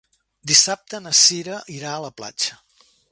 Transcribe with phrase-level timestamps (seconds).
[0.51, 2.59] Dissabte na Cira irà a la platja.